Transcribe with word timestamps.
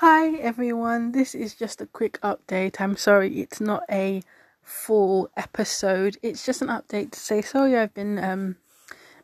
Hi 0.00 0.28
everyone, 0.34 1.10
this 1.10 1.34
is 1.34 1.56
just 1.56 1.80
a 1.80 1.86
quick 1.86 2.20
update. 2.20 2.80
I'm 2.80 2.96
sorry 2.96 3.40
it's 3.40 3.60
not 3.60 3.82
a 3.90 4.22
full 4.62 5.28
episode. 5.36 6.16
It's 6.22 6.46
just 6.46 6.62
an 6.62 6.68
update 6.68 7.10
to 7.10 7.18
say 7.18 7.42
sorry 7.42 7.76
I've 7.76 7.94
been 7.94 8.16
um 8.22 8.58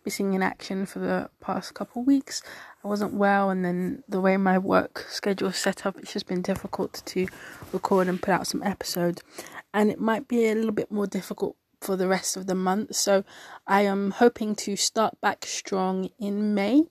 missing 0.04 0.32
in 0.32 0.42
action 0.42 0.84
for 0.84 0.98
the 0.98 1.30
past 1.40 1.74
couple 1.74 2.02
weeks. 2.02 2.42
I 2.84 2.88
wasn't 2.88 3.14
well 3.14 3.50
and 3.50 3.64
then 3.64 4.02
the 4.08 4.20
way 4.20 4.36
my 4.36 4.58
work 4.58 5.06
schedule 5.08 5.50
is 5.50 5.56
set 5.58 5.86
up 5.86 5.96
it's 5.96 6.12
just 6.12 6.26
been 6.26 6.42
difficult 6.42 7.02
to 7.06 7.28
record 7.72 8.08
and 8.08 8.20
put 8.20 8.34
out 8.34 8.48
some 8.48 8.64
episodes 8.64 9.22
and 9.72 9.92
it 9.92 10.00
might 10.00 10.26
be 10.26 10.48
a 10.48 10.56
little 10.56 10.72
bit 10.72 10.90
more 10.90 11.06
difficult 11.06 11.54
for 11.80 11.94
the 11.94 12.08
rest 12.08 12.36
of 12.36 12.48
the 12.48 12.56
month. 12.56 12.96
So 12.96 13.22
I 13.64 13.82
am 13.82 14.10
hoping 14.10 14.56
to 14.56 14.74
start 14.74 15.20
back 15.20 15.46
strong 15.46 16.10
in 16.18 16.52
May. 16.52 16.82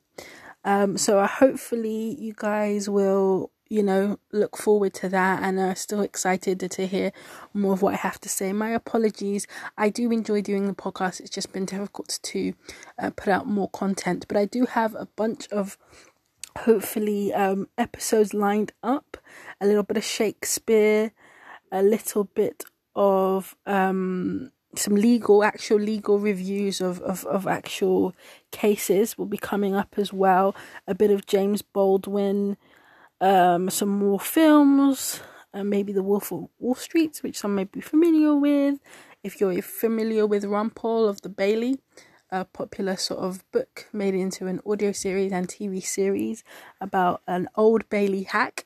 Um, 0.64 0.98
so 0.98 1.26
hopefully 1.26 2.16
you 2.18 2.34
guys 2.34 2.90
will, 2.90 3.52
you 3.74 3.82
know, 3.82 4.20
look 4.32 4.56
forward 4.56 4.94
to 4.94 5.10
that 5.10 5.42
and 5.42 5.60
are 5.60 5.74
still 5.74 6.02
excited 6.02 6.60
to 6.60 6.86
hear 6.86 7.12
more 7.56 7.74
of 7.74 7.82
what 7.82 7.96
I 7.96 7.98
have 7.98 8.22
to 8.22 8.30
say. 8.30 8.54
My 8.54 8.70
apologies. 8.70 9.48
I 9.80 9.90
do 9.90 10.12
enjoy 10.12 10.44
doing 10.44 10.68
the 10.68 10.76
podcast. 10.76 11.20
It's 11.20 11.32
just 11.32 11.52
been 11.52 11.66
difficult 11.66 12.20
to 12.22 12.54
uh, 13.00 13.10
put 13.16 13.30
out 13.30 13.48
more 13.48 13.72
content, 13.72 14.26
but 14.28 14.38
I 14.38 14.46
do 14.46 14.68
have 14.68 14.94
a 14.94 15.08
bunch 15.16 15.48
of 15.48 15.80
hopefully 16.60 17.34
um, 17.34 17.68
episodes 17.76 18.32
lined 18.36 18.74
up. 18.84 19.18
A 19.60 19.66
little 19.66 19.82
bit 19.82 19.98
of 19.98 20.04
Shakespeare, 20.04 21.12
a 21.72 21.82
little 21.82 22.26
bit 22.26 22.66
of 22.96 23.56
um 23.66 24.52
some 24.76 24.96
legal, 24.96 25.44
actual 25.44 25.80
legal 25.80 26.20
reviews 26.20 26.80
of, 26.80 27.00
of, 27.02 27.26
of 27.26 27.46
actual 27.48 28.16
cases 28.52 29.18
will 29.18 29.26
be 29.26 29.38
coming 29.38 29.76
up 29.76 29.96
as 29.98 30.12
well. 30.12 30.56
A 30.88 30.96
bit 30.96 31.12
of 31.12 31.26
James 31.26 31.62
Baldwin, 31.62 32.58
um, 33.24 33.70
some 33.70 33.90
more 33.90 34.20
films, 34.20 35.22
uh, 35.54 35.64
maybe 35.64 35.94
The 35.94 36.04
Wolf 36.04 36.32
of 36.34 36.50
Wall 36.60 36.76
Street, 36.76 37.20
which 37.22 37.40
some 37.40 37.56
may 37.56 37.64
be 37.64 37.80
familiar 37.80 38.36
with. 38.36 38.80
If 39.24 39.40
you're 39.40 39.62
familiar 39.62 40.28
with 40.28 40.44
Rumpole 40.44 41.08
of 41.08 41.22
the 41.22 41.30
Bailey, 41.30 41.80
a 42.30 42.44
popular 42.44 42.98
sort 42.98 43.22
of 43.22 43.50
book 43.54 43.88
made 43.94 44.14
into 44.14 44.48
an 44.48 44.60
audio 44.66 44.92
series 44.92 45.32
and 45.32 45.48
TV 45.48 45.82
series 45.82 46.44
about 46.82 47.22
an 47.26 47.48
old 47.56 47.88
Bailey 47.90 48.24
hack 48.24 48.66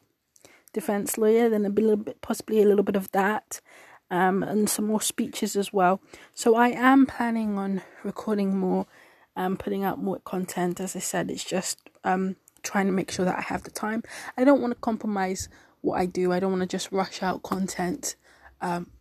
defense 0.74 1.20
lawyer, 1.20 1.50
then 1.50 1.64
a 1.64 1.70
little 1.70 1.96
bit, 1.96 2.20
possibly 2.22 2.60
a 2.60 2.66
little 2.66 2.84
bit 2.84 2.96
of 2.96 3.12
that 3.12 3.62
um, 4.10 4.42
and 4.42 4.68
some 4.68 4.88
more 4.88 5.02
speeches 5.02 5.56
as 5.56 5.72
well. 5.72 6.02
So 6.34 6.56
I 6.56 6.70
am 6.70 7.06
planning 7.06 7.60
on 7.60 7.84
recording 8.04 8.58
more 8.58 8.88
and 9.36 9.60
putting 9.60 9.84
out 9.84 10.02
more 10.02 10.20
content. 10.20 10.80
As 10.80 10.96
I 10.96 11.00
said, 11.00 11.30
it's 11.30 11.44
just 11.44 11.80
um, 12.04 12.38
trying 12.68 12.88
to 12.88 12.92
make 13.00 13.12
sure 13.12 13.26
that 13.26 13.38
I 13.38 13.42
have 13.54 13.64
the 13.64 13.72
time. 13.72 14.04
I 14.38 14.44
don't 14.44 14.62
want 14.62 14.74
to 14.74 14.80
compromise 14.90 15.50
what 15.82 16.00
I 16.00 16.06
do. 16.06 16.32
I 16.32 16.40
don't 16.40 16.52
want 16.52 16.66
to 16.68 16.78
just 16.78 16.92
rush 16.92 17.24
out 17.24 17.42
content 17.44 18.16
um, 18.62 18.92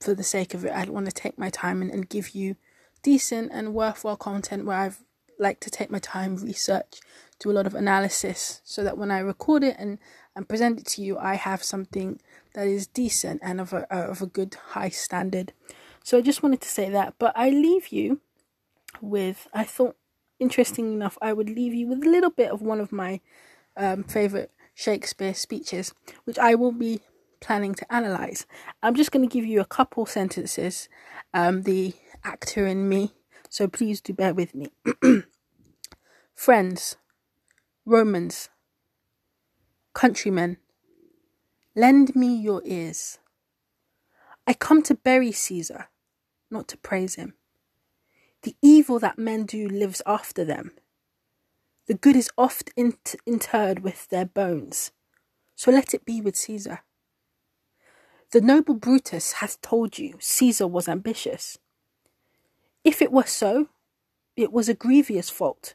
for 0.00 0.14
the 0.14 0.22
sake 0.22 0.52
of 0.54 0.64
it. 0.64 0.72
I 0.72 0.84
want 0.84 1.06
to 1.06 1.12
take 1.12 1.38
my 1.38 1.50
time 1.50 1.80
and, 1.82 1.90
and 1.90 2.08
give 2.08 2.34
you 2.34 2.56
decent 3.02 3.50
and 3.52 3.74
worthwhile 3.74 4.16
content 4.16 4.66
where 4.66 4.76
I've 4.76 5.00
like 5.38 5.60
to 5.60 5.70
take 5.70 5.90
my 5.90 6.00
time, 6.00 6.36
research, 6.36 7.00
do 7.38 7.50
a 7.50 7.56
lot 7.58 7.66
of 7.66 7.74
analysis, 7.74 8.60
so 8.64 8.82
that 8.82 8.98
when 8.98 9.10
I 9.10 9.20
record 9.20 9.62
it 9.62 9.76
and, 9.78 9.98
and 10.34 10.48
present 10.48 10.80
it 10.80 10.86
to 10.86 11.02
you, 11.02 11.16
I 11.16 11.34
have 11.36 11.62
something 11.62 12.20
that 12.54 12.66
is 12.66 12.86
decent 12.88 13.40
and 13.42 13.60
of 13.60 13.72
a, 13.72 13.82
of 13.94 14.20
a 14.20 14.26
good 14.26 14.56
high 14.74 14.88
standard. 14.88 15.52
So 16.02 16.18
I 16.18 16.22
just 16.22 16.42
wanted 16.42 16.60
to 16.62 16.68
say 16.68 16.90
that. 16.90 17.14
But 17.18 17.32
I 17.36 17.50
leave 17.50 17.88
you 17.88 18.20
with, 19.00 19.46
I 19.54 19.64
thought, 19.64 19.96
interesting 20.38 20.92
enough, 20.92 21.18
I 21.20 21.32
would 21.32 21.48
leave 21.48 21.74
you 21.74 21.88
with 21.88 22.04
a 22.04 22.10
little 22.10 22.30
bit 22.30 22.50
of 22.50 22.62
one 22.62 22.80
of 22.80 22.92
my 22.92 23.20
um, 23.76 24.04
favorite 24.04 24.52
Shakespeare 24.74 25.34
speeches, 25.34 25.92
which 26.24 26.38
I 26.38 26.54
will 26.54 26.72
be 26.72 27.00
planning 27.40 27.74
to 27.74 27.92
analyze. 27.92 28.46
I'm 28.82 28.94
just 28.94 29.12
going 29.12 29.28
to 29.28 29.32
give 29.32 29.46
you 29.46 29.60
a 29.60 29.66
couple 29.66 30.06
sentences, 30.06 30.88
um, 31.34 31.62
the 31.62 31.94
actor 32.24 32.66
in 32.66 32.88
me, 32.88 33.14
so 33.48 33.68
please 33.68 34.00
do 34.00 34.12
bear 34.12 34.34
with 34.34 34.54
me. 34.54 34.68
Friends, 36.34 36.96
Romans, 37.84 38.48
countrymen, 39.94 40.58
Lend 41.78 42.16
me 42.16 42.34
your 42.34 42.60
ears. 42.64 43.20
I 44.48 44.52
come 44.52 44.82
to 44.82 44.96
bury 44.96 45.30
Caesar, 45.30 45.90
not 46.50 46.66
to 46.66 46.76
praise 46.76 47.14
him. 47.14 47.34
The 48.42 48.56
evil 48.62 48.98
that 48.98 49.18
men 49.18 49.44
do 49.46 49.68
lives 49.68 50.00
after 50.06 50.44
them. 50.44 50.72
The 51.86 51.94
good 51.94 52.16
is 52.16 52.30
oft 52.36 52.70
interred 52.76 53.80
with 53.80 54.08
their 54.08 54.26
bones, 54.26 54.92
so 55.56 55.70
let 55.70 55.94
it 55.94 56.04
be 56.04 56.20
with 56.20 56.36
Caesar. 56.36 56.80
The 58.30 58.40
noble 58.42 58.74
Brutus 58.74 59.32
hath 59.32 59.60
told 59.62 59.98
you 59.98 60.16
Caesar 60.20 60.66
was 60.66 60.86
ambitious. 60.86 61.58
If 62.84 63.00
it 63.00 63.10
were 63.10 63.26
so, 63.26 63.68
it 64.36 64.52
was 64.52 64.68
a 64.68 64.74
grievous 64.74 65.30
fault, 65.30 65.74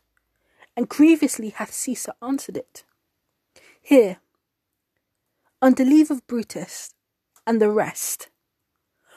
and 0.78 0.88
grievously 0.88 1.50
hath 1.50 1.74
Caesar 1.74 2.14
answered 2.22 2.58
it. 2.58 2.84
Here, 3.82 4.20
under 5.62 5.84
leave 5.84 6.12
of 6.12 6.26
Brutus 6.28 6.94
and 7.48 7.60
the 7.60 7.72
rest. 7.72 8.30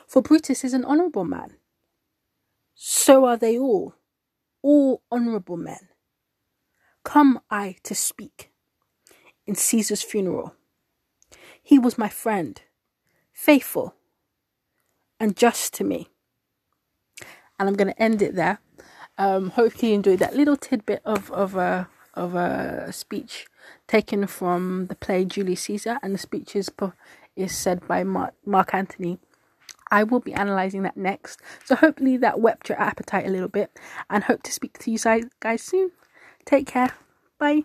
For 0.06 0.22
Brutus 0.22 0.64
is 0.64 0.72
an 0.72 0.84
honourable 0.84 1.24
man. 1.24 1.56
So 2.78 3.24
are 3.24 3.38
they 3.38 3.58
all, 3.58 3.94
all 4.62 5.02
honourable 5.10 5.56
men. 5.56 5.88
Come 7.04 7.40
I 7.50 7.76
to 7.84 7.94
speak 7.94 8.52
in 9.46 9.54
Caesar's 9.54 10.02
funeral. 10.02 10.54
He 11.62 11.78
was 11.78 11.96
my 11.96 12.10
friend, 12.10 12.60
faithful 13.32 13.94
and 15.18 15.36
just 15.36 15.72
to 15.74 15.84
me. 15.84 16.08
And 17.58 17.68
I'm 17.68 17.74
going 17.74 17.92
to 17.92 18.02
end 18.02 18.20
it 18.20 18.34
there. 18.34 18.60
Um, 19.16 19.50
hope 19.50 19.82
you 19.82 19.94
enjoyed 19.94 20.18
that 20.18 20.36
little 20.36 20.56
tidbit 20.58 21.00
of 21.06 21.30
of 21.32 21.56
a 21.56 21.88
of 22.12 22.34
a 22.34 22.92
speech 22.92 23.46
taken 23.86 24.26
from 24.26 24.86
the 24.88 24.94
play 24.94 25.24
Julius 25.24 25.62
Caesar, 25.62 25.98
and 26.02 26.12
the 26.14 26.18
speech 26.18 26.54
is, 26.54 26.70
is 27.34 27.56
said 27.56 27.86
by 27.88 28.04
Mark, 28.04 28.34
Mark 28.44 28.74
Antony. 28.74 29.18
I 29.90 30.02
will 30.04 30.20
be 30.20 30.32
analysing 30.32 30.82
that 30.82 30.96
next, 30.96 31.40
so 31.64 31.76
hopefully 31.76 32.16
that 32.18 32.40
whet 32.40 32.68
your 32.68 32.80
appetite 32.80 33.26
a 33.26 33.30
little 33.30 33.48
bit, 33.48 33.70
and 34.10 34.24
hope 34.24 34.42
to 34.44 34.52
speak 34.52 34.78
to 34.80 34.90
you 34.90 34.98
guys 35.40 35.62
soon. 35.62 35.90
Take 36.44 36.66
care. 36.66 36.90
Bye. 37.38 37.64